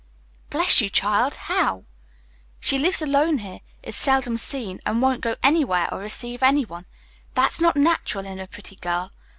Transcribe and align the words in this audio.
"Bless 0.49 0.81
you, 0.81 0.89
child, 0.89 1.35
how?" 1.45 1.83
"She 2.59 2.79
lives 2.79 3.03
alone 3.03 3.37
here, 3.37 3.59
is 3.83 3.95
seldom 3.95 4.35
seen, 4.35 4.79
and 4.83 4.99
won't 4.99 5.21
go 5.21 5.35
anywhere 5.43 5.87
or 5.93 5.99
receive 5.99 6.41
anyone. 6.41 6.85
That's 7.35 7.61
not 7.61 7.77
natural 7.77 8.25
in 8.25 8.39
a 8.39 8.47
pretty 8.47 8.77
girl. 8.77 9.11